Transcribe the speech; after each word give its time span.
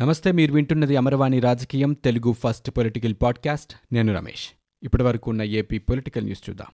నమస్తే 0.00 0.32
మీరు 0.32 0.52
వింటున్నది 0.52 0.96
అమరవాణి 0.96 1.40
రాజకీయం 1.40 1.92
తెలుగు 1.92 2.32
ఫస్ట్ 2.32 2.70
పొలిటికల్ 2.70 3.14
పాడ్కాస్ట్. 3.22 3.74
నేను 3.92 4.14
రమేష్. 4.14 4.48
ఇప్పటి 4.82 5.02
వరకు 5.02 5.30
ఉన్న 5.30 5.42
ఏపీ 5.42 5.78
పొలిటికల్ 5.78 6.24
న్యూస్ 6.24 6.50
చూద్దాం. 6.50 6.66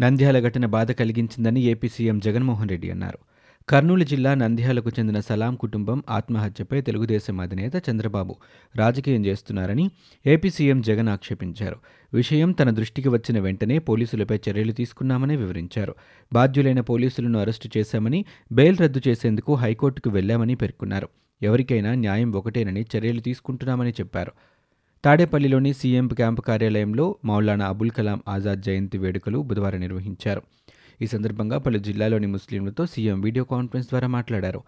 నంద్యాల 0.00 0.40
ఘటన 0.40 0.66
బాధ 0.66 0.92
కలిగించిందని 0.92 1.60
ఏపీ 1.60 1.88
సీఎం 1.88 2.18
జగన్మోహన్ 2.18 2.68
రెడ్డి 2.68 2.90
అన్నారు. 2.90 3.18
కర్నూలు 3.68 4.04
జిల్లా 4.04 4.34
నంద్యాలకు 4.34 4.90
చెందిన 4.90 5.20
సలాం 5.20 5.54
కుటుంబం 5.54 6.02
ఆత్మహత్యపై 6.10 6.80
తెలుగుదేశం 6.80 7.40
అధినేత 7.40 7.72
చంద్రబాబు 7.90 8.36
రాజకీయం 8.76 9.26
చేస్తున్నారని 9.26 9.90
ఏపీ 10.26 10.50
సీఎం 10.50 10.80
జగన్ 10.80 11.08
ఆక్షేపించారు. 11.08 11.76
విషయం 12.14 12.52
తన 12.52 12.70
దృష్టికి 12.70 13.08
వచ్చిన 13.08 13.38
వెంటనే 13.38 13.78
పోలీసులపై 13.78 14.40
చర్యలు 14.50 14.72
తీసుకున్నామని 14.72 15.36
వివరించారు. 15.36 15.94
బాధ్యులైన 16.32 16.80
పోలీసులను 16.80 17.38
అరెస్టు 17.38 17.78
చేశామని 17.78 18.24
బెయిల్ 18.52 18.78
రద్దు 18.78 19.00
చేసేందుకు 19.08 19.54
హైకోర్టుకు 19.54 20.10
వెళ్ళామని 20.10 20.54
పేర్కొన్నారు. 20.54 21.08
ఎవరికైనా 21.42 21.94
న్యాయం 21.94 22.32
ఒకటేనని 22.32 22.86
చర్యలు 22.96 23.20
తీసుకుంటున్నామని 23.20 23.90
చెప్పారు. 23.90 24.32
తాడేపల్లిలోని 25.04 25.72
సీఎం 25.72 26.08
క్యాంపు 26.08 26.40
కార్యాలయంలో 26.40 27.16
మౌలానా 27.24 27.66
అబుల్ 27.66 27.90
కలాం 27.90 28.22
ఆజాద్ 28.28 28.62
జయంతి 28.62 28.98
వేడుకలు 28.98 29.38
బుధవారం 29.38 29.80
నిర్వహించారు. 29.80 30.42
ఈ 31.02 31.06
సందర్భంగా 31.06 31.58
పలు 31.58 31.78
జిల్లాలోని 31.78 32.26
ముస్లింలతో 32.26 32.86
సీఎం 32.86 33.20
వీడియో 33.20 33.44
కాన్ఫరెన్స్ 33.44 33.88
ద్వారా 33.88 34.08
మాట్లాడారు. 34.08 34.62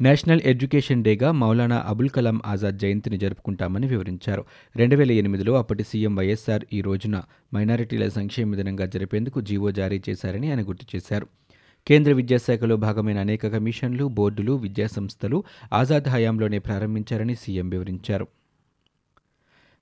నేషనల్ 0.00 0.40
ఎడ్యుకేషన్ 0.44 1.04
డేగా 1.04 1.32
మౌలానా 1.32 1.84
అబుల్ 1.86 2.08
కలాం 2.08 2.40
ఆజాద్ 2.46 2.78
జయంతిని 2.78 3.18
జరుపుకుంటామని 3.18 3.86
వివరించారు. 3.86 4.44
రెండు 4.76 4.96
వేల 4.96 5.12
ఎనిమిదిలో 5.12 5.54
అప్పటి 5.54 5.84
సీఎం 5.84 6.16
వైఎస్ఆర్ 6.16 6.64
ఈ 6.72 6.80
రోజున 6.80 7.22
మైనారిటీల 7.54 8.08
సంక్షేమ 8.08 8.54
దినంగా 8.54 8.86
జరిపేందుకు 8.86 9.40
జీవో 9.40 9.70
జారీ 9.70 10.02
చేశారని 10.08 10.50
ఆయన 10.50 10.68
గుర్తు 10.68 10.96
చేశారు. 10.96 11.26
కేంద్ర 11.86 12.12
విద్యాశాఖలో 12.12 12.76
భాగమైన 12.76 13.18
అనేక 13.18 13.46
కమిషన్లు 13.46 14.04
బోర్డులు 14.04 14.52
విద్యాసంస్థలు 14.52 15.44
ఆజాద్ 15.72 16.08
హయాంలోనే 16.08 16.58
ప్రారంభించారని 16.58 17.34
సీఎం 17.34 17.68
వివరించారు. 17.68 18.28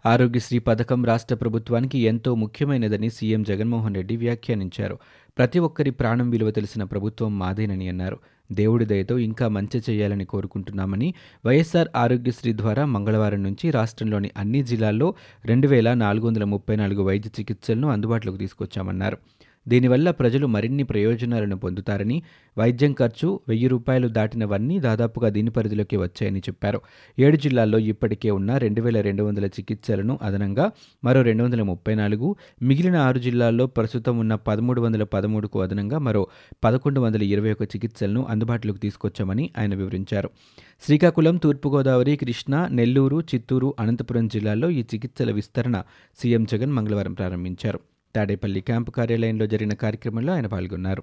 ఆరోగ్యశ్రీ 0.05 0.59
పథకం 0.59 1.05
రాష్ట్ర 1.05 1.35
ప్రభుత్వానికి 1.35 1.99
ఎంతో 1.99 2.35
ముఖ్యమైనదని 2.35 3.09
సీఎం 3.11 3.43
జగన్మోహన్ 3.43 3.95
రెడ్డి 3.95 4.17
వ్యాఖ్యానించారు. 4.17 4.97
ప్రతి 5.39 5.59
ఒక్కరి 5.59 5.91
ప్రాణం 5.91 6.31
విలువ 6.31 6.51
తెలిసిన 6.51 6.83
ప్రభుత్వం 6.83 7.39
మాదేనని 7.39 7.89
అన్నారు. 7.89 8.19
దేవుడి 8.53 8.85
దయతో 8.85 9.19
ఇంకా 9.19 9.49
మంచి 9.49 9.83
చేయాలని 9.91 10.25
కోరుకుంటున్నామని 10.25 11.15
వైఎస్ఆర్ 11.45 11.89
ఆరోగ్యశ్రీ 11.97 12.53
ద్వారా 12.53 12.85
మంగళవారం 12.85 13.43
నుంచి 13.43 13.71
రాష్ట్రంలోని 13.71 14.31
అన్ని 14.37 14.63
జిల్లాల్లో 14.63 15.15
రెండు 15.45 15.69
వేల 15.69 15.95
నాలుగు 15.95 16.27
వందల 16.27 16.45
ముప్పై 16.45 16.77
నాలుగు 16.77 17.03
వైద్య 17.03 17.31
చికిత్సలను 17.41 17.89
అందుబాటులోకి 17.89 18.39
తీసుకొచ్చామన్నారు. 18.39 19.19
దీనివల్ల 19.69 20.11
ప్రజలు 20.11 20.47
మరిన్ని 20.47 20.85
ప్రయోజనాలను 20.85 21.57
పొందుతారని 21.57 22.23
వైద్యం 22.59 22.93
ఖర్చు 22.93 23.41
వెయ్యి 23.49 23.69
రూపాయలు 23.69 24.09
దాటినవన్నీ 24.09 24.81
దాదాపుగా 24.81 25.29
దీని 25.29 25.51
పరిధిలోకి 25.51 25.97
వచ్చాయని 25.97 26.39
చెప్పారు. 26.39 26.81
ఏడు 27.19 27.37
జిల్లాల్లో 27.37 27.79
ఇప్పటికే 27.79 28.31
ఉన్న 28.31 28.57
రెండు 28.57 28.83
వేల 28.83 29.01
రెండు 29.01 29.23
వందల 29.23 29.47
చికిత్సలను 29.47 30.19
అదనంగా 30.23 30.71
మరో 31.05 31.23
రెండు 31.23 31.45
వందల 31.45 31.63
ముప్పై 31.63 31.95
నాలుగు 31.95 32.37
మిగిలిన 32.63 32.97
ఆరు 32.97 33.19
జిల్లాల్లో 33.19 33.67
ప్రస్తుతం 33.67 34.19
ఉన్న 34.19 34.35
పదమూడు 34.35 34.81
వందల 34.81 35.05
పదమూడుకు 35.05 35.61
అదనంగా 35.61 35.99
మరో 35.99 36.27
పదకొండు 36.65 37.01
వందల 37.01 37.23
ఇరవై 37.23 37.53
ఒక 37.53 37.63
చికిత్సలను 37.63 38.27
అందుబాటులోకి 38.31 38.79
తీసుకొచ్చామని 38.79 39.51
ఆయన 39.59 39.75
వివరించారు. 39.75 40.31
శ్రీకాకుళం 40.83 41.37
తూర్పుగోదావరి 41.37 42.17
కృష్ణా 42.17 42.69
నెల్లూరు 42.69 43.21
చిత్తూరు 43.21 43.75
అనంతపురం 43.81 44.29
జిల్లాల్లో 44.29 44.71
ఈ 44.71 44.85
చికిత్సల 44.95 45.31
విస్తరణ 45.31 45.83
సీఎం 46.19 46.45
జగన్ 46.45 46.73
మంగళవారం 46.73 47.13
ప్రారంభించారు. 47.13 47.81
తాడేపల్లి 48.17 48.61
క్యాంపు 48.61 48.91
కార్యాలయంలో 48.91 49.47
జరిగిన 49.47 49.75
కార్యక్రమంలో 49.75 50.33
ఆయన 50.33 50.47
పాల్గొన్నారు. 50.47 51.03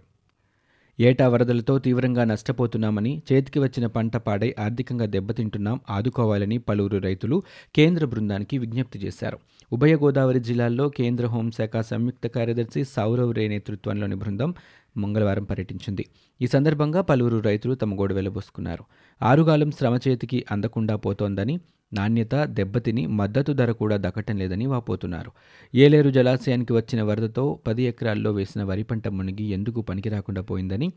ఏటా 1.00 1.28
వరదలతో 1.28 1.80
తీవ్రంగా 1.80 2.23
నష్టపోతున్నామని 2.23 3.22
చేతికి 3.34 3.59
వచ్చిన 3.59 3.86
పంట 3.86 4.18
పాడై 4.18 4.56
ఆర్థికంగా 4.59 5.06
దెబ్బతింటున్నాం 5.06 5.80
ఆదుకోవాలని 5.90 6.58
పలువురు 6.58 6.97
రైతులు 6.97 7.44
కేంద్ర 7.75 8.06
బృందానికి 8.06 8.58
విజ్ఞప్తి 8.58 9.00
చేశారు. 9.00 9.40
ఉభయ 9.74 9.96
గోదావరి 9.96 10.40
జిల్లాల్లో 10.40 10.90
కేంద్ర 10.90 11.25
హోంశాఖ 11.25 11.78
సంయుక్త 11.81 12.28
కార్యదర్శి 12.28 12.84
సౌరవ్ 12.84 13.34
రే 13.34 13.47
నేతృత్వంలోని 13.47 14.16
బృందం 14.16 14.53
మంగళవారం 14.97 15.44
పర్యటించింది. 15.44 16.06
ఈ 16.41 16.47
సందర్భంగా 16.47 17.02
పలువురు 17.02 17.38
రైతులు 17.40 17.75
తమ 17.75 18.00
గోడు 18.00 18.14
వెలబోసుకున్నారు. 18.14 18.84
ఆరుగాలం 19.22 19.72
శ్రమ 19.72 20.00
చేతికి 20.08 20.46
అందకుండా 20.52 20.96
పోతోందని 20.96 21.59
నాణ్యత 21.94 22.35
దెబ్బతిని 22.44 23.07
మద్దతు 23.07 23.52
ధర 23.52 23.72
కూడా 23.72 23.97
దక్కటం 23.97 24.38
లేదని 24.38 24.66
వాపోతున్నారు. 24.66 25.31
ఏలేరు 25.75 26.09
జలాశయానికి 26.09 26.74
వచ్చిన 26.74 27.02
వరదతో 27.02 27.59
పది 27.68 27.84
ఎకరాల్లో 27.84 28.31
వేసిన 28.31 28.63
వరి 28.63 28.84
పంట 28.84 29.07
మునిగి 29.07 29.44
ఎందుకు 29.44 29.81
పనికి 29.81 30.09
రాకుండా 30.09 30.41
పోయిందని 30.41 30.91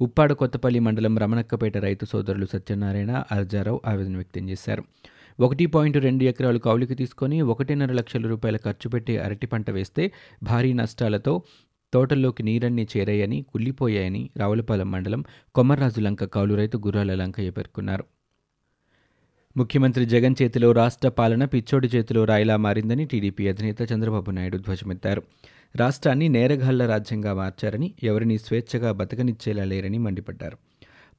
ఉప్పాడ 0.00 0.32
కొత్తపల్లి 0.32 0.78
మండలం 0.78 1.18
రమణక్కపేట 1.18 1.76
రైతు 1.78 2.04
సోదరులు 2.04 2.46
సత్యనారాయణ 2.46 3.24
అర్జారావు 3.32 3.80
ఆవేదన 3.86 4.14
వ్యక్తం 4.14 4.50
చేశారు. 4.50 4.84
ఒకటి 5.40 5.66
పాయింట్ 5.66 5.98
రెండు 5.98 6.24
ఎకరాలు 6.24 6.58
కౌలుకి 6.58 6.94
తీసుకొని 6.94 7.42
ఒకటిన్నర 7.42 7.92
లక్షల 7.92 8.26
రూపాయల 8.26 8.56
ఖర్చు 8.56 8.88
పెట్టి 8.88 9.18
అరటి 9.18 9.46
పంట 9.46 9.70
వేస్తే 9.70 10.12
భారీ 10.42 10.72
నష్టాలతో 10.72 11.42
తోటల్లోకి 11.92 12.42
నీరన్నీ 12.42 12.88
చేరాయని 12.96 13.42
కుళ్ళిపోయాయని 13.42 14.30
రావులపాలెం 14.36 14.90
మండలం 14.90 15.24
కొమ్మరాజు 15.54 16.00
లంక 16.00 16.24
కౌలు 16.24 16.54
రైతు 16.54 16.78
గుర్రాల 16.78 17.14
లంకయ్య 17.14 17.50
పేర్కొన్నారు. 17.50 18.04
ముఖ్యమంత్రి 19.56 20.06
జగన్ 20.06 20.34
చేతిలో 20.42 20.72
రాష్ట్ర 20.72 21.08
పాలన 21.08 21.44
పిచ్చోడి 21.44 21.88
చేతిలో 21.94 22.24
రాయిలా 22.24 22.56
మారిందని 22.56 23.04
టీడీపీ 23.04 23.48
అధినేత 23.48 23.92
చంద్రబాబు 23.92 24.30
నాయుడు 24.30 24.58
ధ్వజమెత్తారు. 24.58 25.22
రాష్ట్రాన్ని 25.76 26.28
నేరగాళ్ళ 26.28 26.86
రాజ్యంగా 26.86 27.34
మార్చారని 27.34 27.94
ఎవరిని 28.02 28.38
స్వేచ్ఛగా 28.38 28.92
బతకనిచ్చేలా 28.92 29.64
లేరని 29.64 29.98
మండిపడ్డారు. 29.98 30.56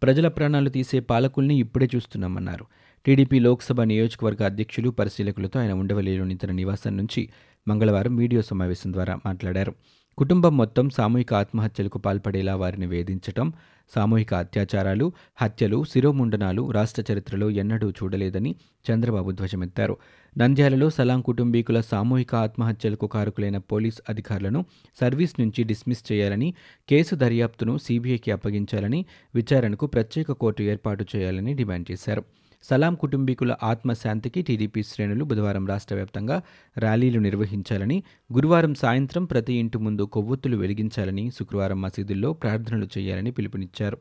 ప్రజల 0.03 0.27
ప్రాణాలు 0.27 0.69
తీసే 0.69 0.99
పాలకుల్ని 0.99 1.55
ఇప్పుడే 1.55 1.89
చూస్తున్నామన్నారు. 1.95 2.65
టీడీపీ 3.05 3.39
లోక్సభ 3.39 3.81
నియోజకవర్గ 3.81 4.45
అధ్యక్షులు 4.45 4.89
పరిశీలకులతో 4.89 5.59
ఆయన 5.59 5.73
ఉండవల్లిలోని 5.73 6.37
తన 6.37 6.51
నివాసం 6.51 6.97
నుంచి 6.97 7.29
మంగళవారం 7.67 8.15
వీడియో 8.15 8.41
సమావేశం 8.41 8.93
ద్వారా 8.93 9.19
మాట్లాడారు. 9.25 9.73
కుటుంబం 10.17 10.57
మొత్తం 10.57 10.89
సామూహిక 10.89 11.33
ఆత్మహత్యలకు 11.33 11.97
పాల్పడేలా 11.97 12.55
వారిని 12.55 12.85
వేధించటం 12.85 13.53
సామూహిక 13.95 14.33
అత్యాచారాలు 14.33 15.11
హత్యలు 15.41 15.83
శిరోముండనాలు 15.83 16.71
రాష్ట్ర 16.71 17.03
చరిత్రలో 17.11 17.49
ఎన్నడూ 17.49 17.89
చూడలేదని 17.89 18.55
చంద్రబాబు 18.91 19.31
ధ్వజమెత్తారు. 19.31 19.97
నంద్యాలలో 20.37 20.89
సలాం 20.89 21.21
కుటుంబీకుల 21.21 21.81
సామూహిక 21.81 22.35
ఆత్మహత్యలకు 22.35 23.07
కారకులైన 23.07 23.57
పోలీస్ 23.57 24.01
అధికారులను 24.09 24.65
సర్వీస్ 25.01 25.39
నుంచి 25.39 25.63
డిస్మిస్ 25.63 26.11
చేయాలని 26.11 26.53
కేసు 26.89 27.15
దర్యాప్తును 27.15 27.77
సీబీఐకి 27.77 28.31
అప్పగించాలని 28.31 29.05
విచారణకు 29.35 29.85
ప్రత్యేక 29.85 30.31
కోర్టు 30.31 30.63
ఏర్పాటు 30.63 31.05
చేయాలని 31.15 31.53
డిమాండ్ 31.53 31.91
చేశారు. 31.91 32.23
సలాం 32.63 32.95
కుటుంబీకుల 32.95 33.55
ఆత్మశాంతికి 33.63 34.41
టీడీపీ 34.41 34.83
శ్రేణులు 34.83 35.23
బుధవారం 35.23 35.67
రాష్ట్ర 35.67 35.95
వ్యాప్తంగా 35.95 36.41
ర్యాలీలు 36.77 37.19
నిర్వహించాలని 37.19 38.03
గురువారం 38.33 38.75
సాయంత్రం 38.75 39.25
ప్రతి 39.25 39.53
ఇంటి 39.53 39.77
ముందు 39.77 40.03
కొవ్వొత్తులు 40.03 40.57
వెలిగించాలని 40.57 41.31
శుక్రవారం 41.31 41.81
మసీదుల్లో 41.81 42.33
ప్రార్థనలు 42.33 42.87
చేయాలని 42.97 43.31
పిలుపునిచ్చారు. 43.31 43.97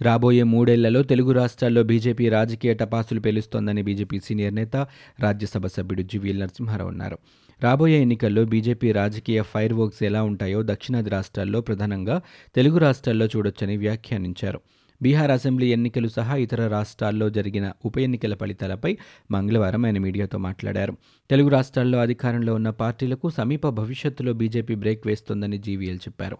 రాబోయే 0.00 0.42
మూడేళ్ళలో 0.42 1.02
తెలుగు 1.02 1.32
రాష్ట్రాల్లో 1.32 1.82
బీజేపీ 1.82 2.28
రాజకీయ 2.28 2.74
టపాసులు 2.74 3.20
పేలుస్తోందని 3.20 3.82
బీజేపీ 3.82 4.20
సీనియర్ 4.20 4.54
నేత 4.54 4.76
రాజ్యసభ 5.20 5.66
సభ్యుడు 5.66 6.02
జీవీఎల్ 6.02 6.40
నరసింహారావు 6.40 6.90
అన్నారు. 6.90 7.18
రాబోయే 7.62 8.02
ఎన్నికల్లో 8.02 8.44
బీజేపీ 8.44 8.92
రాజకీయ 8.92 9.42
ఫైర్ 9.42 9.72
వర్క్స్ 9.72 10.02
ఎలా 10.02 10.22
ఉంటాయో 10.22 10.62
దక్షిణాది 10.62 11.10
రాష్ట్రాల్లో 11.10 11.60
ప్రధానంగా 11.60 12.20
తెలుగు 12.54 12.78
రాష్ట్రాల్లో 12.78 13.26
చూడొచ్చని 13.26 13.76
వ్యాఖ్యానించారు. 13.76 14.60
బీహార్ 15.04 15.30
అసెంబ్లీ 15.30 15.66
ఎన్నికలు 15.72 16.08
సహా 16.08 16.36
ఇతర 16.36 16.68
రాష్ట్రాల్లో 16.68 17.30
జరిగిన 17.30 17.72
ఉప 17.84 17.98
ఎన్నికల 17.98 18.34
ఫలితాలపై 18.34 18.98
మంగళవారం 19.30 19.84
ఆయన 19.84 19.98
మీడియాతో 19.98 20.38
మాట్లాడారు. 20.38 20.92
తెలుగు 21.30 21.48
రాష్ట్రాల్లో 21.48 21.98
అధికారంలో 21.98 22.54
ఉన్న 22.54 22.70
పార్టీలకు 22.70 23.30
సమీప 23.30 23.68
భవిష్యత్తులో 23.68 24.32
బీజేపీ 24.32 24.74
బ్రేక్ 24.74 25.06
వేస్తోందని 25.06 25.58
జీవీఎల్ 25.58 25.96
చెప్పారు. 25.96 26.38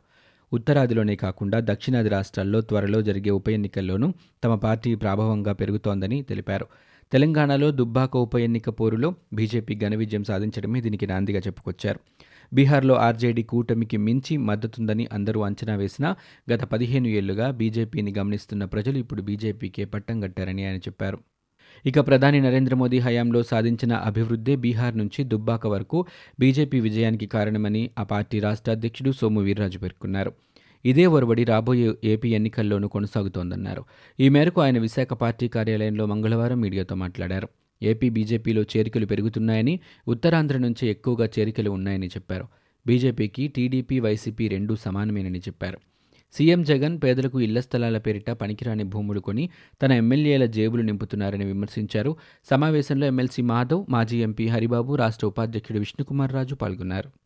ఉత్తరాదిలోనే 0.53 1.16
కాకుండా 1.16 1.60
దక్షిణాది 1.60 2.09
రాష్ట్రాల్లో 2.09 2.60
త్వరలో 2.60 3.03
జరిగే 3.03 3.30
ఉప 3.30 3.48
ఎన్నికల్లోనూ 3.48 4.12
తమ 4.44 4.54
పార్టీ 4.54 4.94
ప్రాభవంగా 4.94 5.53
పెరుగుతోందని 5.53 6.22
తెలిపారు. 6.22 6.66
తెలంగాణలో 7.12 7.71
దుబ్బాక 7.71 8.16
ఉప 8.16 8.34
ఎన్నిక 8.36 8.68
పోరులో 8.68 9.15
బీజేపీ 9.33 9.74
ఘన 9.77 9.94
విజయం 9.94 10.24
సాధించడమే 10.24 10.80
దీనికి 10.80 11.06
నాందిగా 11.06 11.41
చెప్పుకొచ్చారు. 11.41 12.00
బీహార్లో 12.52 12.94
ఆర్జేడీ 12.94 13.42
కూటమికి 13.42 13.96
మించి 13.96 14.36
మద్దతుందని 14.36 15.08
అందరూ 15.12 15.41
అంచనా 15.41 15.74
వేసినా 15.74 16.16
గత 16.52 16.64
పదిహేను 16.64 17.08
ఏళ్ళుగా 17.08 17.50
బీజేపీని 17.50 18.14
గమనిస్తున్న 18.18 18.64
ప్రజలు 18.64 18.98
ఇప్పుడు 18.98 19.22
బీజేపీకే 19.22 19.84
పట్టం 19.84 20.20
కట్టారని 20.20 20.66
ఆయన 20.66 20.76
చెప్పారు. 20.76 21.18
ఇక 21.86 22.00
ప్రధాని 22.06 22.41
నరేంద్ర 22.41 22.74
మోదీ 22.74 22.98
హయాంలో 22.98 23.42
సాధించిన 23.42 23.92
అభివృద్ధే 23.92 24.56
బీహార్ 24.56 24.98
నుంచి 24.98 25.24
దుబ్బాక 25.24 25.66
వరకు 25.66 26.06
బీజేపీ 26.41 26.80
విజయానికి 26.80 27.26
కారణమని 27.26 27.91
ఆ 27.98 28.02
పార్టీ 28.02 28.41
రాష్ట్ర 28.41 28.72
అధ్యక్షుడు 28.72 29.10
సోము 29.10 29.41
వీర్రాజు 29.41 29.78
పేర్కొన్నారు. 29.78 30.32
ఇదే 30.84 31.06
ఒరవడి 31.06 31.44
రాబోయే 31.44 31.92
ఏపీ 32.04 32.28
ఎన్నికల్లోనూ 32.28 32.88
కొనసాగుతోందన్నారు. 32.88 33.84
ఈ 34.20 34.28
మేరకు 34.28 34.60
ఆయన 34.60 34.78
విశాఖ 34.78 35.06
పార్టీ 35.06 35.48
కార్యాలయంలో 35.48 36.06
మంగళవారం 36.06 36.60
మీడియాతో 36.60 36.94
మాట్లాడారు. 36.94 37.48
ఏపీ 37.82 38.09
బీజేపీలో 38.09 38.62
చేరికలు 38.62 39.06
పెరుగుతున్నాయని 39.06 39.80
ఉత్తరాంధ్ర 40.09 40.56
నుంచి 40.59 40.88
ఎక్కువగా 40.88 41.28
చేరికలు 41.38 41.71
ఉన్నాయని 41.71 42.06
చెప్పారు. 42.06 42.47
బీజేపీకి 42.86 43.48
టీడీపీ 43.48 44.00
వైసీపీ 44.00 44.48
రెండూ 44.48 44.76
సమానమేనని 44.76 45.38
చెప్పారు. 45.38 45.78
సీఎం 46.32 46.62
జగన్ 46.62 47.00
పేదలకు 47.04 47.41
ఇళ్ళ 47.41 47.60
స్థలాల 47.60 47.98
పేరిట 47.98 48.30
పనికిరాని 48.30 48.84
భూములు 48.84 49.21
కొని 49.21 49.50
తన 49.82 49.92
ఎమ్మెల్యేల 49.92 50.47
జేబులు 50.47 50.82
నింపుతున్నారని 50.82 51.44
విమర్శించారు. 51.44 52.16
సమావేశంలో 52.50 53.06
ఎమ్మెల్సీ 53.06 53.42
మాధవ్ 53.42 53.84
మాజీ 53.88 54.22
ఎంపీ 54.22 54.48
హరిబాబు 54.48 54.97
రాష్ట్ర 54.97 55.27
ఉపాధ్యక్షుడు 55.27 55.78
విష్ణుకుమార్ 55.78 56.32
రాజు 56.32 56.54
పాల్గొన్నారు. 56.54 57.23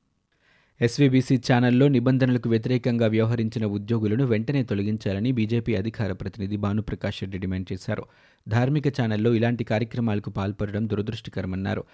ఎస్వీబీసీ 0.81 1.37
ఛానల్లో 1.37 1.89
నిబంధనలకు 1.89 2.49
వ్యతిరేకంగా 2.49 3.07
వ్యవహరించిన 3.07 3.67
ఉద్యోగులను 3.67 4.25
వెంటనే 4.25 4.63
తొలగించాలని 4.63 5.33
బీజేపీ 5.33 5.75
అధికార 5.75 6.13
ప్రతినిధి 6.13 6.57
భానుప్రకాష్ 6.57 7.23
రెడ్డి 7.23 7.39
డిమాండ్ 7.39 7.73
చేశారు. 7.73 8.05
ధార్మిక 8.49 8.89
ఛానల్లో 8.89 9.35
ఇలాంటి 9.35 9.65
కార్యక్రమాలకు 9.65 10.31
పాల్పడడం 10.31 10.89
దురదృష్టకరమన్నారు. 10.89 11.85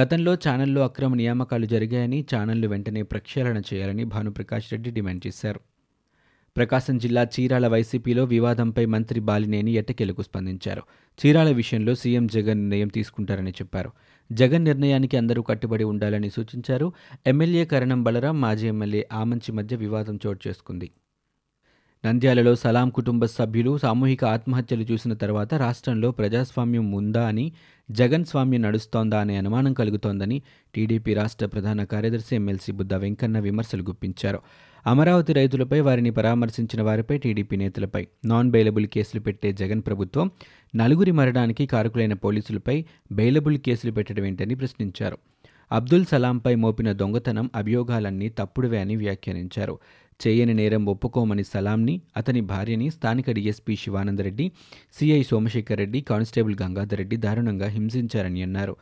గతంలో 0.00 0.34
ఛానల్లో 0.34 0.84
అక్రమ 0.84 1.14
నియామకాలు 1.14 1.66
జరిగాయని 1.66 2.24
ఛానళ్ళు 2.34 2.68
వెంటనే 2.68 3.02
ప్రక్షాళన 3.02 3.62
చేయాలని 3.74 4.04
భానుప్రకాష్ 4.04 4.72
రెడ్డి 4.72 4.90
డిమాండ్ 4.90 5.26
చేశారు. 5.26 5.60
ప్రకాశం 6.56 6.98
జిల్లా 6.98 7.28
చీరాల 7.40 7.66
వైసీపీలో 7.66 8.24
వివాదంపై 8.24 8.86
మంత్రి 8.86 9.20
బాలినేని 9.20 9.72
ఎట్టకేలకు 9.72 10.22
స్పందించారు. 10.22 10.82
చీరాల 11.18 11.50
విషయంలో 11.50 11.94
సీఎం 11.94 12.26
జగన్ 12.26 12.58
నిర్ణయం 12.58 12.88
తీసుకుంటారని 12.88 13.50
చెప్పారు. 13.50 13.90
జగన్ 14.32 14.64
నిర్ణయానికి 14.64 15.16
అందరూ 15.16 15.42
కట్టుబడి 15.42 15.84
ఉండాలని 15.84 16.30
సూచించారు. 16.30 16.92
ఎమ్మెల్యే 17.26 17.64
కరణం 17.64 18.04
బలరాం 18.04 18.40
మాజీ 18.40 18.68
ఎమ్మెల్యే 18.68 19.08
ఆమంచి 19.12 19.52
మధ్య 19.52 19.76
వివాదం 19.76 20.18
చోటు 20.26 20.48
చేసుకుంది. 20.48 20.90
నంద్యాలలో 22.06 22.54
సలాం 22.54 22.90
కుటుంబ 22.90 23.24
సభ్యులు 23.24 23.78
సామూహిక 23.78 24.24
ఆత్మహత్యలు 24.24 24.82
చూసిన 24.82 25.14
తర్వాత 25.14 25.54
రాష్ట్రంలో 25.54 26.10
ప్రజాస్వామ్యం 26.10 26.92
ఉందా 26.92 27.26
అని 27.26 27.52
జగన్ 27.90 28.24
స్వామ్యం 28.24 28.62
నడుస్తోందా 28.62 29.20
అనే 29.20 29.36
అనుమానం 29.36 29.72
కలుగుతోందని 29.72 30.42
టీడీపీ 30.74 31.14
రాష్ట్ర 31.14 31.46
ప్రధాన 31.46 31.84
కార్యదర్శి 31.84 32.34
ఎమ్మెల్సీ 32.34 32.72
బుద్ధ 32.72 32.94
వెంకన్న 32.94 33.38
విమర్శలు 33.38 33.82
గుప్పించారు. 33.82 34.40
అమరావతి 34.86 35.32
రైతులపై 35.32 35.80
వారిని 35.80 36.10
పరామర్శించిన 36.10 36.82
వారిపై 36.82 37.18
టీడీపీ 37.18 37.56
నేతలపై 37.56 38.06
నాన్ 38.24 38.50
బెయిలబుల్ 38.50 38.86
కేసులు 38.86 39.20
పెట్టే 39.20 39.52
జగన్ 39.52 39.82
ప్రభుత్వం 39.86 40.30
నలుగురి 40.76 41.10
మరణానికి 41.10 41.66
కారకులైన 41.66 42.14
పోలీసులపై 42.14 42.84
బెయిలబుల్ 43.12 43.58
కేసులు 43.58 43.92
పెట్టడం 43.92 44.24
ఏంటని 44.24 44.54
ప్రశ్నించారు. 44.54 45.18
అబ్దుల్ 45.72 46.04
సలాంపై 46.04 46.54
మోపిన 46.54 46.92
దొంగతనం 46.92 47.50
అభియోగాలన్నీ 47.54 48.28
తప్పుడువే 48.28 48.80
అని 48.80 48.96
వ్యాఖ్యానించారు. 48.96 49.78
చేయని 50.20 50.54
నేరం 50.54 50.86
ఒప్పుకోమని 50.86 51.44
సలాంని 51.44 52.00
అతని 52.16 52.40
భార్యని 52.40 52.90
స్థానిక 52.90 53.30
DSP 53.30 53.76
Sivanandareddy 53.76 54.52
CI 54.98 55.22
Somasekhar 55.22 55.78
Reddy 55.78 56.00
constable 56.00 56.56
Gangadhar 56.62 56.98
Reddy 56.98 57.16
దారుణంగా 57.16 57.68
హింసించారని 57.68 58.42
అన్నారు. 58.42 58.76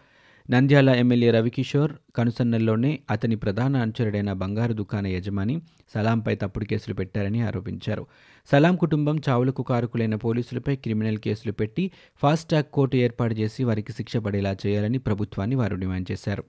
నంద్యాల 0.50 0.90
ఎమ్మెల్యే 0.90 1.30
రవికిషోర్ 1.30 1.92
కనుసన్నల్లోనే 2.16 2.98
అతని 3.10 3.36
ప్రధాన 3.36 3.76
అనుచరుడైన 3.76 4.32
బంగారు 4.32 4.72
దుకాణ 4.72 5.06
యజమాని 5.06 5.60
సలాంపై 5.94 6.34
తప్పుడు 6.34 6.64
కేసులు 6.64 6.94
పెట్టారని 6.94 7.40
ఆరోపించారు. 7.40 8.06
సలాం 8.52 8.76
కుటుంబం 8.76 9.20
చావులకు 9.28 9.62
కారకులైన 9.62 10.14
పోలీసులపై 10.14 10.76
క్రిమినల్ 10.76 11.18
కేసులు 11.18 11.52
పెట్టి 11.52 11.90
ఫాస్ట్ 12.16 12.48
ట్రాక్ 12.48 12.70
కోర్టు 12.72 12.96
ఏర్పాటు 12.96 13.34
చేసి 13.34 13.64
వారికి 13.64 13.92
శిక్ష 13.92 14.16
పడేలా 14.16 14.56
చేయాలని 14.66 14.98
ప్రభుత్వాన్ని 14.98 15.56
వారు 15.56 15.76
డిమాండ్ 15.76 16.12
చేశారు. 16.12 16.44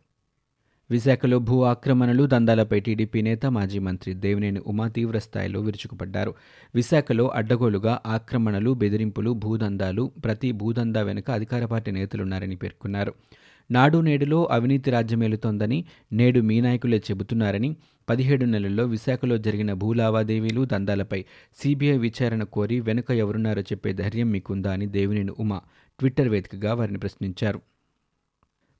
విశాఖలో 0.92 1.40
భూ 1.40 1.64
ఆక్రమణలు 1.64 2.24
దందాలపై 2.24 2.80
టీడీపీ 2.80 3.22
నేత 3.22 3.46
మాజీ 3.46 3.80
మంత్రి 3.80 4.14
దేవినేని 4.14 4.60
ఉమా 4.68 4.88
తీవ్రస్థాయిలో 4.88 5.62
విరుచుకుపడ్డారు. 5.62 6.36
విశాఖలో 6.76 7.28
అడ్డగోలుగా 7.28 8.00
ఆక్రమణలు 8.06 8.72
బెదిరింపులు 8.72 9.32
భూదందాలు 9.32 10.12
ప్రతి 10.24 10.52
భూదందా 10.52 11.02
వెనుక 11.02 11.32
అధికార 11.32 11.66
పార్టీ 11.66 11.92
నేతలున్నారని 11.92 12.56
పేర్కొన్నారు. 12.56 13.14
నాడు 13.72 14.02
నేడులో 14.02 14.48
అవినీతి 14.52 14.92
రాజ్యమేలుతోందని 14.92 15.86
నేడు 16.14 16.40
మీ 16.40 16.62
నాయకులే 16.62 17.02
చెబుతున్నారని 17.12 17.70
పదిహేడు 18.10 18.46
నెలల్లో 18.46 18.84
విశాఖలో 18.86 19.38
జరిగిన 19.38 19.74
భూ 19.74 19.94
లావాదేవీలు 19.94 20.66
దందాలపై 20.66 21.26
సీబీఐ 21.62 21.98
విచారణ 21.98 22.44
కోరి 22.44 22.80
వెనుక 22.80 23.12
ఎవరున్నారో 23.12 23.62
చెప్పే 23.62 23.94
ధైర్యం 23.94 24.32
మీకుందా 24.32 24.72
అని 24.72 24.86
దేవినేని 24.88 25.32
ఉమా 25.40 25.60
ట్విట్టర్ 26.00 26.30
వేదికగా 26.30 26.74
వారిని 26.74 27.00
ప్రశ్నించారు. 27.00 27.60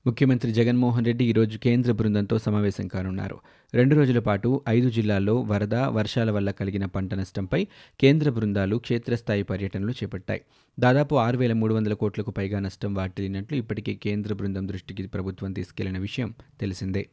ముఖ్యమంత్రి 0.06 0.52
జగన్మోహన్ 0.52 1.04
రెడ్డి 1.04 1.24
ఈరోజు 1.24 1.58
కేంద్ర 1.58 1.92
బృందంతో 1.92 2.38
సమావేశం 2.38 2.86
కానున్నారు. 2.86 3.38
రెండు 3.74 3.94
రోజుల 3.94 4.18
పాటు 4.18 4.62
ఐదు 4.68 4.90
జిల్లాల్లో 4.90 5.40
వరద 5.40 5.74
వర్షాల 5.74 6.30
వల్ల 6.30 6.50
కలిగిన 6.50 6.84
పంట 6.84 7.14
నష్టంపై 7.14 7.66
కేంద్ర 8.00 8.30
బృందాలు 8.30 8.76
క్షేత్రస్థాయి 8.76 9.42
పర్యటనలు 9.42 9.90
చేపట్టాయి. 9.90 10.40
దాదాపు 10.80 11.14
ఆరు 11.14 11.38
వేల 11.38 11.52
మూడు 11.52 11.74
వందల 11.74 11.92
కోట్లకు 11.92 12.30
పైగా 12.30 12.60
నష్టం 12.60 12.94
వాటిల్లినట్లు 12.94 13.56
ఇప్పటికే 13.56 13.94
కేంద్ర 13.94 14.34
బృందం 14.34 14.68
దృష్టికి 14.68 15.06
ప్రభుత్వం 15.06 15.52
తీసుకెళ్ళిన 15.52 15.98
విషయం 15.98 16.34
తెలిసిందే. 16.60 17.06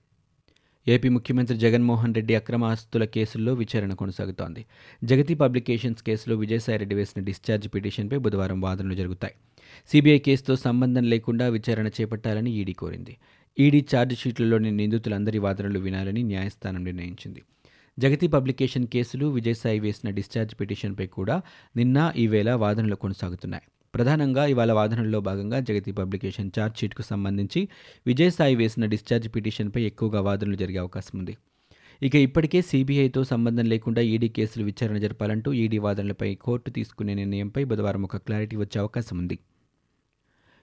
ఏపీ 0.88 1.10
ముఖ్యమంత్రి 1.10 1.58
జగన్మోహన్ 1.58 2.16
రెడ్డి 2.16 2.36
అక్రమ 2.36 2.64
ఆస్తుల 2.64 3.06
కేసుల్లో 3.06 3.54
విచారణ 3.54 3.94
కొనసాగుతోంది. 3.94 4.66
జగతి 5.04 5.34
పబ్లికేషన్స్ 5.34 6.04
కేసులో 6.04 6.36
విజయసాయిరెడ్డి 6.36 6.96
వేసిన 6.96 7.24
డిశ్చార్జ్ 7.24 7.70
పిటిషన్పై 7.76 8.18
బుధవారం 8.18 8.62
వాదనలు 8.62 8.94
జరుగుతాయి. 8.94 9.34
సిబిఐ 9.92 10.20
కేసుతో 10.20 10.56
సంబంధం 10.56 11.04
లేకుండా 11.04 11.48
విచారణ 11.48 11.88
చేపట్టాలని 11.88 12.52
ఈడీ 12.52 12.74
కోరింది. 12.74 13.18
ఈడీ 13.60 13.86
ఛార్జ్షీట్లలోని 13.96 14.72
నిందితులందరి 14.72 15.40
వాదనలు 15.40 15.80
వినాలని 15.80 16.24
న్యాయస్థానం 16.24 16.84
నిర్ణయించింది. 16.84 17.42
జగతి 18.00 18.28
పబ్లికేషన్ 18.28 18.88
కేసులు 18.88 19.26
విజయసాయి 19.28 19.80
వేసిన 19.80 20.10
డిశ్చార్జ్ 20.10 20.56
పిటిషన్పై 20.60 21.08
కూడా 21.08 21.42
నిన్న 21.76 22.14
ఈవేళ 22.18 22.54
వాదనలు 22.54 22.96
కొనసాగుతున్నాయి. 22.96 23.64
ప్రధానంగా 23.96 24.46
ఇవాళ 24.46 24.72
వాదనల్లో 24.72 25.20
భాగంగా 25.20 25.60
జగతి 25.60 25.92
పబ్లికేషన్ 25.92 26.52
ఛార్జ్షీట్కు 26.60 27.02
సంబంధించి 27.02 27.70
విజయసాయి 28.08 28.56
వేసిన 28.56 28.86
డిశ్చార్జ్ 28.86 29.30
పిటిషన్పై 29.36 29.82
ఎక్కువగా 29.82 30.22
వాదనలు 30.22 30.56
జరిగే 30.56 30.78
అవకాశం 30.78 31.20
ఉంది. 31.20 31.38
ఇక 32.04 32.16
ఇప్పటికే 32.16 32.62
సీబీఐతో 32.62 33.24
సంబంధం 33.24 33.66
లేకుండా 33.66 34.02
ఈడీ 34.02 34.28
కేసులు 34.28 34.66
విచారణ 34.66 34.98
జరపాలంటూ 34.98 35.54
ఈడీ 35.54 35.78
వాదనలపై 35.78 36.36
కోర్టు 36.36 36.70
తీసుకునే 36.70 37.14
నిర్ణయంపై 37.14 37.64
బుధవారం 37.64 38.04
ఒక 38.04 38.18
క్లారిటీ 38.18 38.56
వచ్చే 38.56 38.80
అవకాశం 38.80 39.18
ఉంది. 39.18 39.40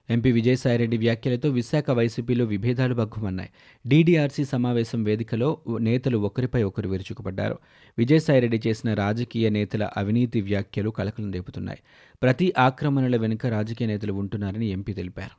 ఎంపీ 0.09 0.31
విజయసాయిరెడ్డి 0.31 0.97
వ్యాఖ్యలతో 0.97 1.49
విశాఖ 1.49 1.91
వైసీపీలో 1.91 2.45
విభేదాలు 2.45 2.95
బగ్గుమన్నాయి 2.95 3.49
డీడీఆర్సీ 3.87 4.45
సమావేశం 4.45 5.03
వేదికలో 5.03 5.57
నేతలు 5.79 6.17
ఒకరిపై 6.17 6.63
ఒకరు 6.63 6.89
విరుచుకుపడ్డారు. 6.89 7.57
విజయసాయిరెడ్డి 7.97 8.61
చేసిన 8.67 8.93
రాజకీయ 8.93 9.49
నేతల 9.49 9.89
అవినీతి 9.97 10.41
వ్యాఖ్యలు 10.41 10.89
కలకలం 10.89 11.31
రేపుతున్నాయి. 11.31 11.79
ప్రతి 12.23 12.53
ఆక్రమణల 12.57 13.17
వెనుక 13.17 13.45
రాజకీయ 13.45 13.87
నేతలు 13.87 14.13
ఉంటున్నారని 14.13 14.67
ఎంపీ 14.67 14.93
తెలిపారు. 14.93 15.35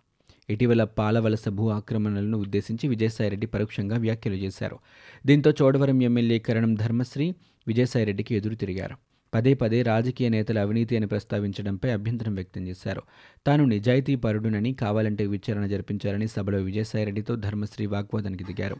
ఇటీవల 0.52 0.84
పాలవలస 0.84 1.48
భూ 1.48 1.68
ఆక్రమణలను 1.68 2.38
ఉద్దేశించి 2.38 2.88
విజయసాయిరెడ్డి 2.88 3.46
పరోక్షంగా 3.46 3.96
వ్యాఖ్యలు 3.96 4.34
చేశారు. 4.34 4.78
దీంతో 5.26 5.50
చోడవరం 5.62 6.02
ఎమ్మెల్యే 6.02 6.38
కరణం 6.38 6.74
ధర్మశ్రీ 6.74 7.34
విజయసాయిరెడ్డికి 7.68 8.34
ఎదురు 8.34 8.54
తిరిగారు. 8.54 9.07
పదే 9.34 9.54
పదే 9.54 9.82
రాజకీయ 9.82 10.28
నేతల 10.28 10.58
అవినీతి 10.58 10.96
అని 10.96 11.06
ప్రస్తావించడంపై 11.06 11.90
అభ్యంతరం 11.90 12.34
వ్యక్తం 12.34 12.66
చేశారు. 12.66 13.02
తాను 13.46 13.64
నిజాయితీ 13.64 14.14
పరుడునని 14.14 14.72
కావాలంటే 14.72 15.26
విచారణ 15.26 15.66
జరిపించాలని 15.66 16.28
సభలో 16.28 16.58
విజయసాయిరెడ్డితో 16.58 17.36
ధర్మశ్రీ 17.36 17.86
వాగ్వాదానికి 17.86 18.44
దిగారు. 18.44 18.76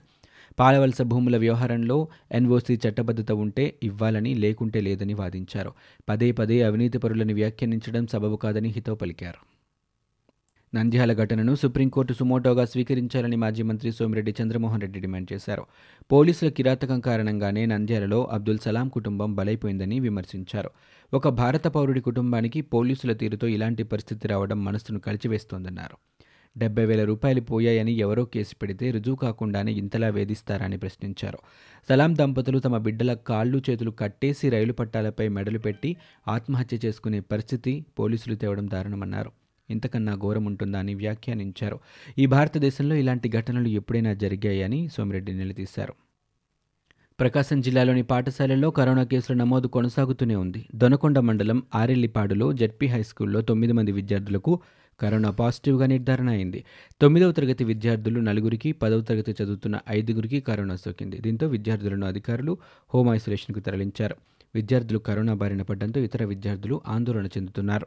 పాలవలస 0.61 1.03
భూముల 1.03 1.37
వ్యవహారంలో 1.37 2.09
ఎన్ఓసీ 2.33 2.79
చట్టబద్ధత 2.89 3.33
ఉంటే 3.33 3.75
ఇవ్వాలని 3.83 4.35
లేకుంటే 4.35 4.81
లేదని 4.81 5.15
వాదించారు. 5.15 5.73
పదే 6.09 6.33
పదే 6.33 6.63
అవినీతి 6.63 6.99
పరులను 6.99 7.35
వ్యాఖ్యానించడం 7.35 8.07
సబబు 8.07 8.37
కాదని 8.37 8.69
హితో 8.69 8.95
పలికారు. 8.95 9.58
నంద్యాల 10.75 11.13
ఘటనను 11.13 11.55
సుప్రీంకోర్టు 11.55 12.13
సుమోటోగా 12.13 12.65
స్వీకరించాలని 12.65 13.37
మాజీ 13.37 13.63
మంత్రి 13.63 13.93
సోమిరెడ్డి 13.93 14.35
చంద్రమోహన్ 14.43 14.81
రెడ్డి 14.81 15.01
డిమాండ్ 15.01 15.33
చేశారు. 15.33 15.67
పోలీసుల 16.13 16.49
కిరాతకం 16.49 17.01
కారణంగానే 17.01 17.67
నంద్యాలలో 17.67 18.25
అబ్దుల్ 18.25 18.59
సలాం 18.59 18.89
కుటుంబం 18.89 19.35
బలైపోయిందని 19.35 20.01
విమర్శించారు. 20.01 20.71
ఒక 21.15 21.29
భారత 21.29 21.67
పౌరుడి 21.67 22.01
కుటుంబానికి 22.01 22.61
పోలీసుల 22.61 23.13
తీరుతో 23.13 23.47
ఇలాంటి 23.47 23.83
పరిస్థితి 23.83 24.29
రావడం 24.29 24.65
మనసును 24.65 25.01
కలిచివేస్తోందన్నారు. 25.01 25.97
డెబ్బై 26.59 26.85
వేల 26.87 27.05
రూపాయలు 27.05 27.41
పోయాయని 27.41 27.93
ఎవరో 27.93 28.25
కేసు 28.25 28.55
పెడితే 28.63 28.91
రుజువు 28.91 29.17
కాకుండానే 29.17 29.73
ఇంతలా 29.73 30.09
వేధిస్తారని 30.09 30.79
ప్రశ్నించారు. 30.79 31.39
సలాం 31.89 32.17
దంపతులు 32.17 32.59
తమ 32.59 32.79
బిడ్డల 32.79 33.15
కాళ్ళు 33.15 33.63
చేతులు 33.71 33.91
కట్టేసి 33.91 34.51
రైలు 34.51 34.73
పట్టాలపై 34.73 35.29
మెడలు 35.29 35.59
పెట్టి 35.59 35.97
ఆత్మహత్య 36.29 36.79
చేసుకునే 36.85 37.21
పరిస్థితి 37.21 37.87
పోలీసులు 37.99 38.35
తేవడం 38.35 38.71
దారుణమన్నారు. 38.71 39.38
ఇంతకన్నా 39.71 40.15
ఘోరం 40.15 40.45
ఉంటుందా 40.45 40.79
అని 40.79 40.95
వ్యాఖ్యానించారు. 40.95 41.79
ఈ 42.19 42.27
భారతదేశంలో 42.27 42.95
ఇలాంటి 42.95 43.29
ఘటనలు 43.29 43.69
ఎప్పుడైనా 43.69 44.15
జరిగాయని 44.15 44.89
సోమిరెడ్డి 44.89 45.35
నిలదీశారు. 45.35 45.95
ప్రకాశం 47.21 47.61
జిల్లాలోని 47.61 48.03
పాఠశాలల్లో 48.03 48.71
కరోనా 48.71 49.05
కేసుల 49.05 49.37
నమోదు 49.37 49.67
కొనసాగుతూనే 49.67 50.35
ఉంది. 50.35 50.67
దొనకొండ 50.75 51.19
మండలం 51.19 51.63
ఆరెల్లిపాడులో 51.75 52.53
జెడ్పీ 52.53 52.87
హైస్కూల్లో 52.87 53.41
తొమ్మిది 53.41 53.73
మంది 53.73 53.93
విద్యార్థులకు 53.93 54.61
కరోనా 55.01 55.31
పాజిటివ్గా 55.31 55.87
నిర్ధారణ 55.87 56.31
అయింది. 56.31 56.65
తొమ్మిదవ 57.01 57.33
తరగతి 57.33 57.65
విద్యార్థులు 57.65 58.21
నలుగురికి 58.21 58.73
పదవ 58.73 59.01
తరగతి 59.01 59.35
చదువుతున్న 59.43 59.79
ఐదుగురికి 59.89 60.41
కరోనా 60.41 60.77
సోకింది. 60.77 61.19
దీంతో 61.21 61.47
విద్యార్థులను 61.47 62.07
అధికారులు 62.07 62.59
హోమ్ 62.95 63.09
ఐసోలేషన్కు 63.09 63.61
తరలించారు. 63.61 64.17
విద్యార్థులు 64.55 64.99
కరోనా 64.99 65.35
బారిన 65.35 65.63
పడడంతో 65.63 66.01
ఇతర 66.01 66.25
విద్యార్థులు 66.25 66.81
ఆందోళన 66.89 67.27
చెందుతున్నారు. 67.27 67.87